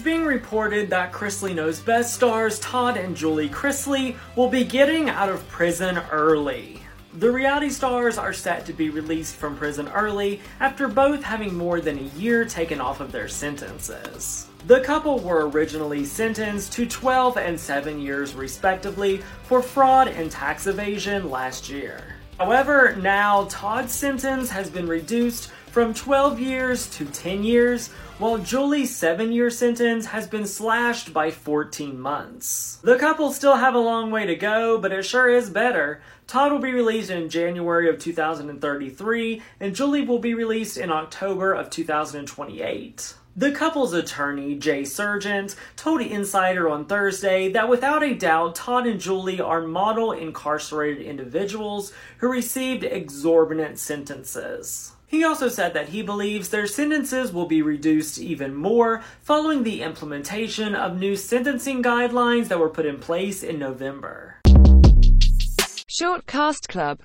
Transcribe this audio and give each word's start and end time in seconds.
It's 0.00 0.04
being 0.06 0.24
reported 0.24 0.88
that 0.88 1.12
Chrisley 1.12 1.54
Knows 1.54 1.78
Best 1.78 2.14
stars 2.14 2.58
Todd 2.60 2.96
and 2.96 3.14
Julie 3.14 3.50
Chrisley 3.50 4.16
will 4.34 4.48
be 4.48 4.64
getting 4.64 5.10
out 5.10 5.28
of 5.28 5.46
prison 5.50 5.98
early. 6.10 6.80
The 7.18 7.30
reality 7.30 7.68
stars 7.68 8.16
are 8.16 8.32
set 8.32 8.64
to 8.64 8.72
be 8.72 8.88
released 8.88 9.36
from 9.36 9.58
prison 9.58 9.88
early 9.88 10.40
after 10.58 10.88
both 10.88 11.22
having 11.22 11.54
more 11.54 11.82
than 11.82 11.98
a 11.98 12.18
year 12.18 12.46
taken 12.46 12.80
off 12.80 13.00
of 13.00 13.12
their 13.12 13.28
sentences. 13.28 14.48
The 14.66 14.80
couple 14.80 15.18
were 15.18 15.50
originally 15.50 16.06
sentenced 16.06 16.72
to 16.72 16.86
12 16.86 17.36
and 17.36 17.60
7 17.60 18.00
years 18.00 18.32
respectively 18.32 19.20
for 19.42 19.60
fraud 19.60 20.08
and 20.08 20.30
tax 20.30 20.66
evasion 20.66 21.28
last 21.28 21.68
year. 21.68 22.16
However, 22.38 22.96
now 22.96 23.48
Todd's 23.50 23.92
sentence 23.92 24.48
has 24.48 24.70
been 24.70 24.88
reduced 24.88 25.50
from 25.70 25.94
12 25.94 26.40
years 26.40 26.88
to 26.90 27.04
10 27.04 27.44
years, 27.44 27.88
while 28.18 28.38
Julie's 28.38 28.94
7 28.94 29.30
year 29.30 29.50
sentence 29.50 30.06
has 30.06 30.26
been 30.26 30.46
slashed 30.46 31.12
by 31.12 31.30
14 31.30 31.98
months. 31.98 32.78
The 32.82 32.98
couple 32.98 33.32
still 33.32 33.56
have 33.56 33.74
a 33.74 33.78
long 33.78 34.10
way 34.10 34.26
to 34.26 34.34
go, 34.34 34.78
but 34.78 34.92
it 34.92 35.04
sure 35.04 35.28
is 35.28 35.48
better. 35.48 36.02
Todd 36.26 36.52
will 36.52 36.58
be 36.58 36.72
released 36.72 37.10
in 37.10 37.30
January 37.30 37.88
of 37.88 37.98
2033, 37.98 39.42
and 39.60 39.74
Julie 39.74 40.04
will 40.04 40.18
be 40.18 40.34
released 40.34 40.76
in 40.76 40.90
October 40.90 41.52
of 41.52 41.70
2028. 41.70 43.14
The 43.36 43.52
couple's 43.52 43.92
attorney, 43.92 44.56
Jay 44.56 44.84
Surgent, 44.84 45.54
told 45.76 46.00
Insider 46.00 46.68
on 46.68 46.86
Thursday 46.86 47.50
that 47.52 47.68
without 47.68 48.02
a 48.02 48.12
doubt, 48.12 48.56
Todd 48.56 48.88
and 48.88 49.00
Julie 49.00 49.40
are 49.40 49.62
model 49.62 50.10
incarcerated 50.10 51.06
individuals 51.06 51.92
who 52.18 52.28
received 52.28 52.82
exorbitant 52.82 53.78
sentences. 53.78 54.92
He 55.10 55.24
also 55.24 55.48
said 55.48 55.74
that 55.74 55.88
he 55.88 56.02
believes 56.02 56.50
their 56.50 56.68
sentences 56.68 57.32
will 57.32 57.46
be 57.46 57.62
reduced 57.62 58.16
even 58.20 58.54
more 58.54 59.02
following 59.22 59.64
the 59.64 59.82
implementation 59.82 60.76
of 60.76 61.00
new 61.00 61.16
sentencing 61.16 61.82
guidelines 61.82 62.46
that 62.46 62.60
were 62.60 62.68
put 62.68 62.86
in 62.86 63.00
place 63.00 63.42
in 63.42 63.58
November. 63.58 64.36
Short 65.88 66.24
Cast 66.26 66.68
Club 66.68 66.98